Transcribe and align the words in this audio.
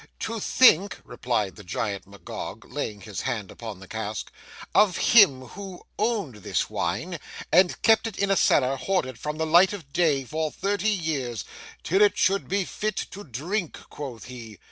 'To 0.17 0.39
think,' 0.39 0.99
replied 1.05 1.55
the 1.55 1.63
Giant 1.63 2.07
Magog, 2.07 2.65
laying 2.65 3.01
his 3.01 3.21
hand 3.21 3.51
upon 3.51 3.79
the 3.79 3.87
cask, 3.87 4.31
'of 4.73 4.97
him 4.97 5.41
who 5.49 5.83
owned 5.99 6.37
this 6.37 6.71
wine, 6.71 7.19
and 7.51 7.79
kept 7.83 8.07
it 8.07 8.17
in 8.17 8.31
a 8.31 8.35
cellar 8.35 8.77
hoarded 8.77 9.19
from 9.19 9.37
the 9.37 9.45
light 9.45 9.73
of 9.73 9.93
day, 9.93 10.23
for 10.25 10.49
thirty 10.49 10.89
years,—"till 10.89 12.01
it 12.01 12.17
should 12.17 12.47
be 12.47 12.65
fit 12.65 12.95
to 13.11 13.23
drink," 13.23 13.77
quoth 13.91 14.25
he. 14.25 14.57